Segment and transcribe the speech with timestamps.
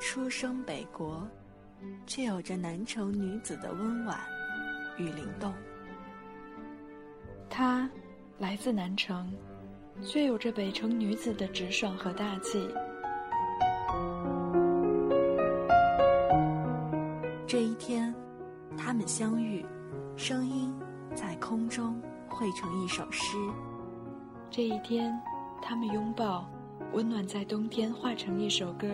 [0.00, 1.26] 出生北国，
[2.06, 4.18] 却有着南城女子的温婉
[4.96, 5.52] 与灵动。
[7.50, 7.90] 她
[8.38, 9.32] 来自南城，
[10.02, 12.68] 却有着北城女子的直爽和大气。
[17.46, 18.14] 这一天，
[18.76, 19.64] 他们相遇，
[20.16, 20.72] 声音
[21.14, 23.36] 在空中汇成一首诗。
[24.50, 25.18] 这一天，
[25.60, 26.48] 他们拥抱，
[26.92, 28.88] 温暖在冬天化成一首歌。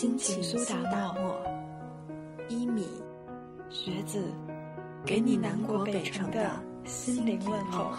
[0.00, 1.36] 心情苏打沫，
[2.48, 2.86] 一米，
[3.68, 4.32] 学子，
[5.04, 6.48] 给你南国北城的
[6.84, 7.90] 心灵问候。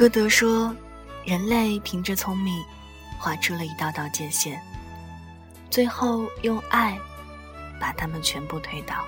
[0.00, 0.74] 歌德说
[1.26, 2.64] ：“人类凭着聪明，
[3.18, 4.58] 画出了一道道界限，
[5.68, 6.98] 最后用爱
[7.78, 9.04] 把它们全部推倒。”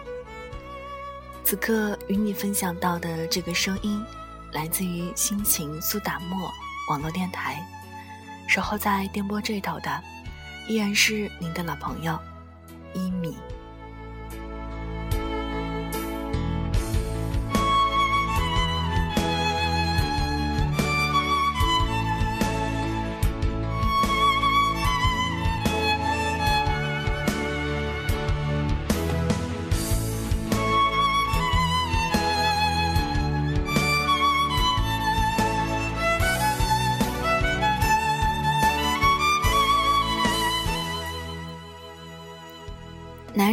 [1.45, 4.05] 此刻与你分享到的这个声音，
[4.53, 6.53] 来自于心情苏打沫
[6.91, 7.67] 网络电台，
[8.47, 10.03] 守候在电波这头的，
[10.69, 12.19] 依然是您的老朋友
[12.93, 13.39] 一米。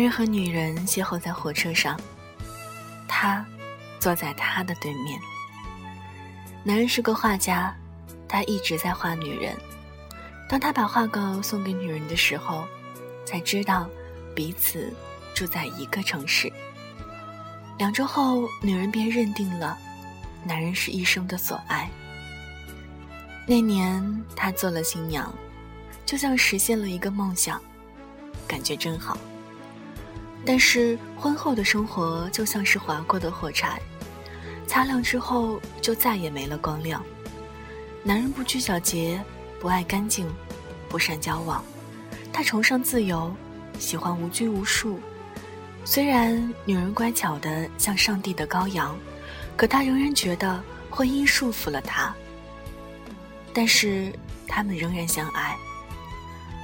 [0.10, 2.00] 和女人邂逅在火车上，
[3.08, 3.46] 他
[4.00, 5.20] 坐在他的对面。
[6.64, 7.76] 男人是个画家，
[8.28, 9.56] 他一直在画女人。
[10.50, 12.66] 当他把画稿送给女人的时候，
[13.26, 13.88] 才知道
[14.36, 14.92] 彼此
[15.36, 16.52] 住在一个城市。
[17.78, 19.78] 两周后，女人便认定了
[20.44, 21.90] 男人是一生的所爱。
[23.48, 25.34] 那年，她做了新娘，
[26.06, 27.62] 就像实现了一个梦想，
[28.48, 29.18] 感觉真好。
[30.46, 33.80] 但是婚后的生活就像是划过的火柴，
[34.66, 37.04] 擦亮之后就再也没了光亮。
[38.04, 39.22] 男人不拘小节，
[39.60, 40.28] 不爱干净，
[40.88, 41.64] 不善交往，
[42.32, 43.32] 他崇尚自由，
[43.78, 45.00] 喜欢无拘无束。
[45.84, 48.98] 虽然女人乖巧的像上帝的羔羊，
[49.58, 52.16] 可他仍然觉得婚姻束缚了他。
[53.54, 54.14] 但是
[54.48, 55.58] 他们仍然相爱，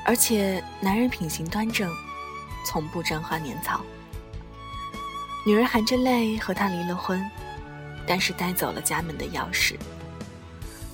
[0.05, 1.91] 而且男人品行端正。
[2.65, 3.81] 从不沾花拈草。
[5.45, 7.23] 女人含着泪和他离了婚，
[8.07, 9.75] 但是带走了家门的钥匙。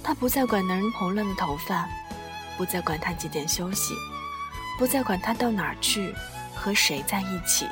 [0.04, 1.88] 她不再管男人蓬乱的头发，
[2.58, 3.94] 不再管他几点休息，
[4.78, 6.14] 不再管他到哪儿去，
[6.54, 7.66] 和谁在一起，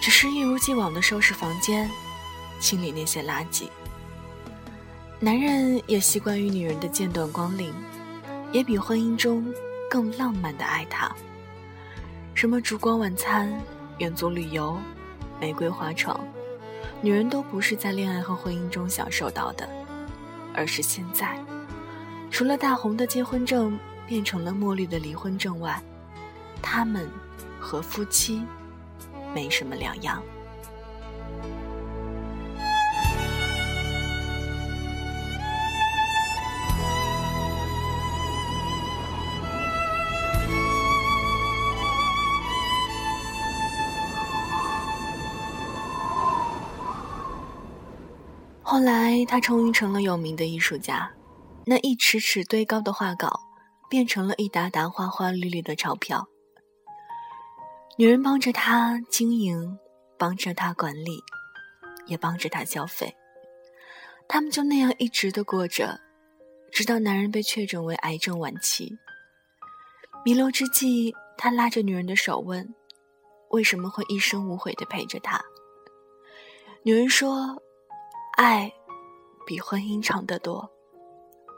[0.00, 1.88] 只是一如既往的收拾房间，
[2.60, 3.68] 清理那些垃圾。
[5.20, 7.72] 男人也习惯于女人的间断光临，
[8.52, 9.46] 也比婚姻中
[9.88, 11.10] 更浪漫的爱她。
[12.34, 13.52] 什么烛光晚餐、
[13.98, 14.76] 远足旅游、
[15.40, 16.18] 玫瑰花床，
[17.00, 19.68] 女人都不是在恋爱和婚姻中享受到的，
[20.54, 21.38] 而是现在，
[22.30, 25.80] 除了大红的结婚证变成了墨绿的离婚证外，
[26.60, 27.08] 他们
[27.60, 28.42] 和夫妻
[29.34, 30.22] 没什么两样。
[48.72, 51.12] 后来，他终于成了有名的艺术家，
[51.66, 53.38] 那一尺尺堆高的画稿，
[53.90, 56.26] 变成了一沓沓花花绿绿的钞票。
[57.98, 59.78] 女人帮着他经营，
[60.18, 61.22] 帮着他管理，
[62.06, 63.14] 也帮着他消费。
[64.26, 66.00] 他们就那样一直的过着，
[66.72, 68.96] 直到男人被确诊为癌症晚期。
[70.24, 72.74] 弥留之际，他拉着女人的手问
[73.52, 75.44] ：“为什么会一生无悔的陪着他？”
[76.84, 77.62] 女人说，
[78.32, 78.72] 爱
[79.46, 80.68] 比婚姻长得多，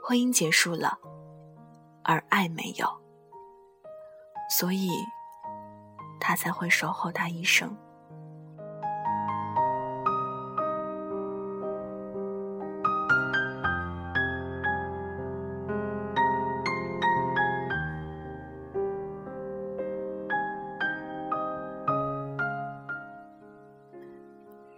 [0.03, 0.99] 婚姻结束了，
[2.03, 2.87] 而爱没有，
[4.50, 4.91] 所以
[6.21, 7.75] 他才会守候他一生。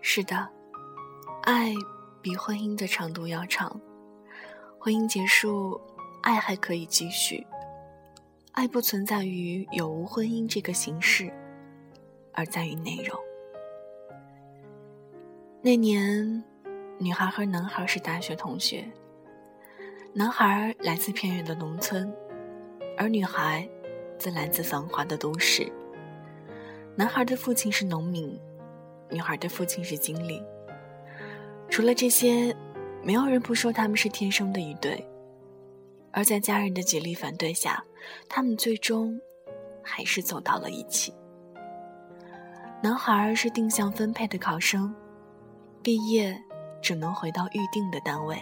[0.02, 0.48] 是的，
[1.46, 1.72] 爱
[2.20, 3.80] 比婚姻的长度要长。
[4.80, 5.80] 婚姻结束，
[6.20, 7.46] 爱还可以继续。
[8.50, 11.32] 爱不存在于有无婚姻这个形式，
[12.32, 13.16] 而在于内容。
[15.62, 16.42] 那年，
[16.98, 18.84] 女孩和男孩是大学同学。
[20.12, 22.12] 男孩来自偏远的农村，
[22.98, 23.68] 而女孩
[24.18, 25.72] 则来自繁华的都市。
[26.96, 28.36] 男孩的父亲是农民。
[29.10, 30.42] 女孩的父亲是经理。
[31.76, 32.56] 除了这些，
[33.02, 35.06] 没有人不说他们是天生的一对。
[36.10, 37.84] 而在家人的极力反对下，
[38.30, 39.20] 他们最终
[39.84, 41.12] 还是走到了一起。
[42.82, 44.94] 男孩是定向分配的考生，
[45.82, 46.42] 毕业
[46.80, 48.38] 只能回到预定的单位。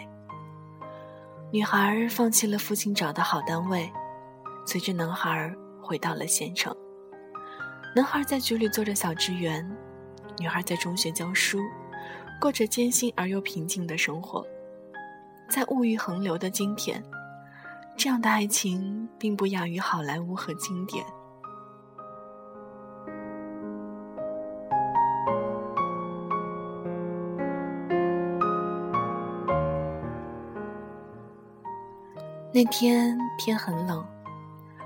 [1.51, 3.91] 女孩放弃了父亲找的好单位，
[4.65, 6.73] 随着男孩回到了县城。
[7.97, 9.69] 男孩在局里做着小职员。
[10.39, 11.59] 女孩在中学教书，
[12.39, 14.45] 过着艰辛而又平静的生活。
[15.49, 17.03] 在物欲横流的今天，
[17.97, 21.05] 这样的爱情并不亚于好莱坞和经典。
[32.53, 34.05] 那天天很冷，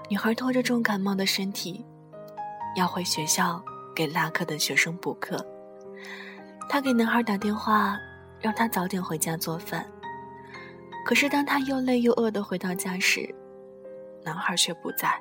[0.10, 1.86] 女孩拖着重感冒的身体，
[2.76, 3.62] 要回学校。
[3.96, 5.46] 给拉课的学生补课，
[6.70, 7.98] 他给男孩打电话，
[8.40, 9.84] 让他早点回家做饭。
[11.04, 13.34] 可是当他又累又饿的回到家时，
[14.24, 15.20] 男孩却不在。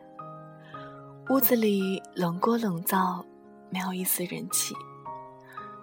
[1.30, 3.24] 屋子里冷锅冷灶，
[3.70, 4.74] 没有一丝人气。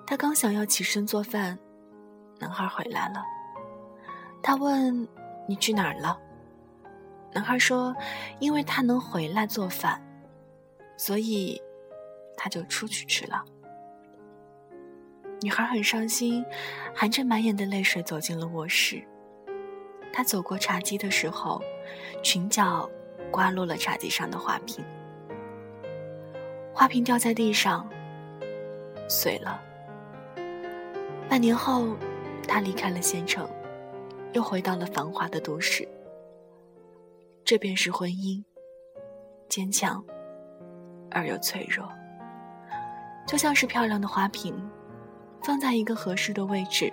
[0.06, 1.58] 他刚想要起身做饭，
[2.40, 3.26] 男孩回来了。
[4.44, 5.08] 他问
[5.50, 6.20] ：“你去哪儿了？”
[7.34, 7.96] 男孩说
[8.40, 10.00] ：“因为他能回来做饭，
[10.96, 11.60] 所以。”
[12.38, 13.44] 他就出去吃了。
[15.42, 16.44] 女孩很伤心，
[16.94, 19.06] 含着满眼的泪水走进了卧室。
[20.12, 21.62] 她走过茶几的时候，
[22.24, 22.90] 裙角
[23.32, 24.84] 刮落了茶几上的花瓶，
[26.74, 27.88] 花瓶掉在地上，
[29.08, 29.62] 碎了。
[31.28, 31.96] 半年后，
[32.48, 33.48] 她离开了县城，
[34.34, 35.88] 又回到了繁华的都市。
[37.44, 38.44] 这便是婚姻，
[39.50, 40.04] 坚强
[41.12, 41.88] 而又脆弱。
[43.28, 44.56] 就像是漂亮的花瓶，
[45.46, 46.92] 放在一个合适的位置，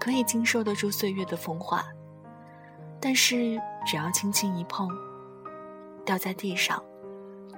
[0.00, 1.84] 可以经受得住岁月的风化。
[3.00, 3.56] 但是
[3.86, 4.88] 只要轻轻一碰，
[6.04, 6.82] 掉在地上，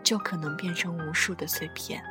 [0.02, 2.02] 就可能变成无数的碎片。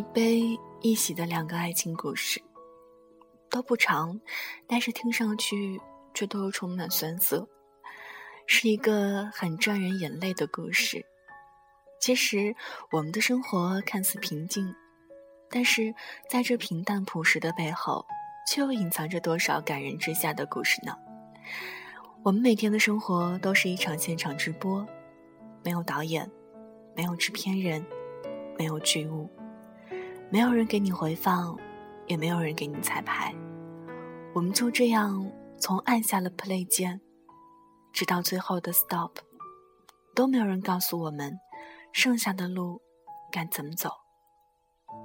[0.00, 2.40] 一悲一喜的两个爱情故事，
[3.50, 4.18] 都不长，
[4.66, 5.78] 但是听上去
[6.14, 7.46] 却都充满酸涩，
[8.46, 11.04] 是一个很赚人眼泪的故事。
[12.00, 12.56] 其实
[12.90, 14.74] 我们的生活看似平静，
[15.50, 15.94] 但是
[16.30, 18.06] 在这平淡朴实的背后，
[18.48, 20.96] 却又隐藏着多少感人之下的故事呢？
[22.22, 24.82] 我们每天的生活都是一场现场直播，
[25.62, 26.26] 没有导演，
[26.96, 27.84] 没有制片人，
[28.56, 29.28] 没有剧务。
[30.32, 31.58] 没有人给你回放，
[32.06, 33.34] 也没有人给你彩排，
[34.32, 37.00] 我们就这样从按下了 play 键，
[37.92, 39.10] 直到最后的 stop，
[40.14, 41.36] 都没有人告诉我们
[41.92, 42.80] 剩下的路
[43.32, 43.90] 该怎么走。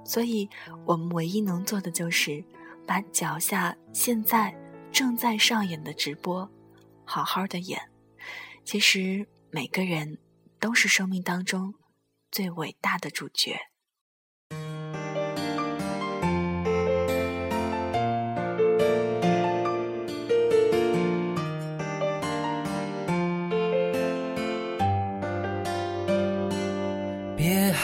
[0.06, 0.48] 所以，
[0.86, 2.46] 我们唯一能做的就是
[2.86, 4.56] 把脚下现在
[4.92, 6.48] 正在上演的直播
[7.04, 7.90] 好好的演。
[8.64, 10.20] 其实，每个人
[10.60, 11.74] 都是生命当中
[12.30, 13.60] 最伟大的主角。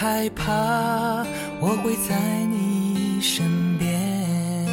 [0.02, 1.24] 害怕，
[1.60, 2.18] 我会在
[2.50, 4.66] 你身边。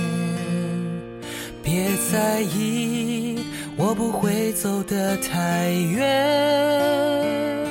[1.63, 3.39] 别在意，
[3.77, 7.69] 我不会走得太远。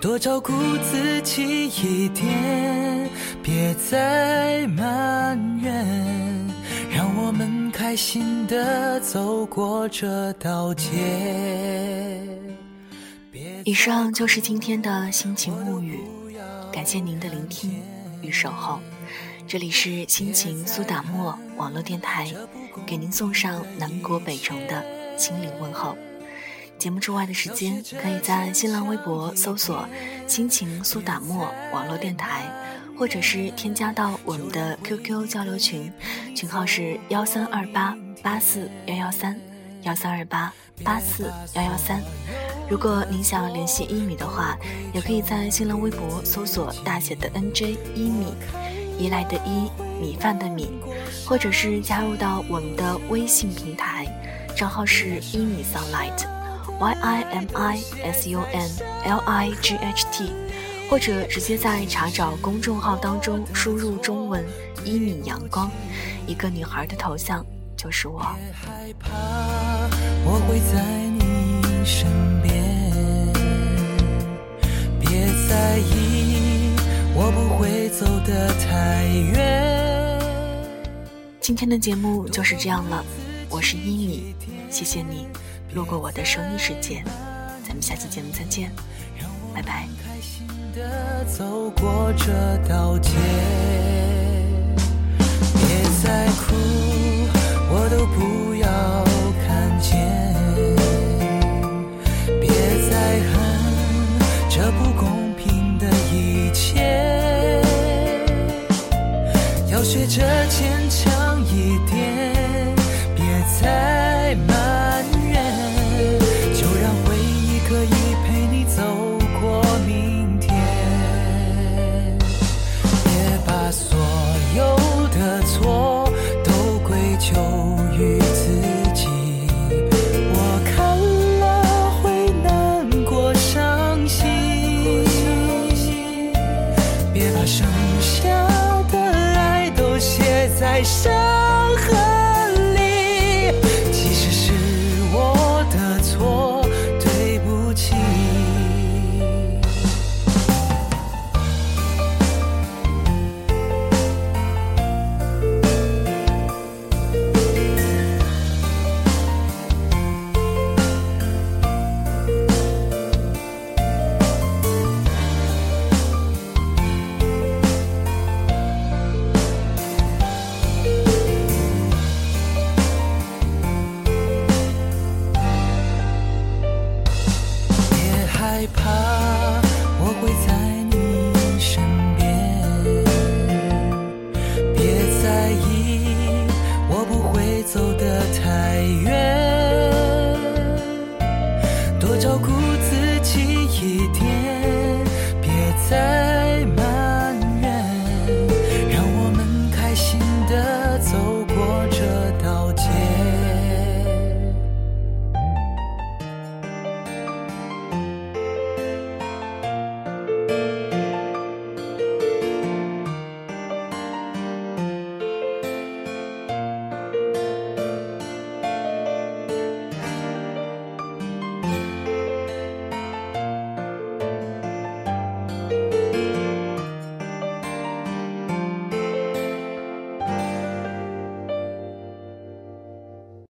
[0.00, 3.10] 多照顾自己一点，
[3.42, 5.84] 别再埋怨，
[6.90, 10.88] 让我们开心的走过这道街。
[13.66, 15.98] 以上就是今天的心情物语，
[16.72, 17.82] 感谢您的聆听
[18.22, 18.80] 与守候。
[19.46, 22.32] 这里是心情苏打沫网络电台，
[22.86, 24.84] 给您送上南国北城的
[25.18, 25.96] 心灵问候。
[26.78, 29.86] 节目之外的时间，可以在新浪微博搜索
[30.28, 32.44] “心情苏打沫网络电台”，
[32.96, 35.92] 或者是添加到我们的 QQ 交流群，
[36.36, 39.38] 群号是幺三二八八四幺幺三
[39.82, 40.52] 幺三二八
[40.84, 41.24] 八四
[41.54, 42.00] 幺幺三。
[42.70, 44.56] 如果您想联系一米的话，
[44.94, 48.32] 也可以在新浪微博搜索大写的 NJ 一米。
[48.96, 50.70] 依赖的依，米饭的米，
[51.26, 54.06] 或者是加入到我们的微信平台，
[54.54, 58.70] 账号是一米 sunlight，Y I M I S U N
[59.04, 60.30] L I G H T，
[60.90, 64.44] 或者直接在查找公众号当中输入中文
[64.84, 65.70] 一米阳光，
[66.26, 67.42] 一个女孩的头像
[67.76, 68.20] 就是我。
[68.20, 69.08] 害怕
[70.26, 70.84] 我会在
[71.18, 72.06] 你身
[72.39, 72.39] 边，
[75.50, 76.70] 在意。
[77.12, 79.04] 我不会走得太
[79.34, 80.16] 远。
[81.40, 83.04] 今天的节目就是这样了，
[83.48, 84.36] 我是依米，
[84.70, 85.26] 谢谢你
[85.74, 87.02] 路过我的声音世界，
[87.66, 88.70] 咱们下期节目再见，
[89.52, 89.88] 拜拜。
[90.72, 90.86] 别
[96.00, 96.54] 再哭，
[97.72, 98.68] 我都不要
[99.44, 100.39] 看见。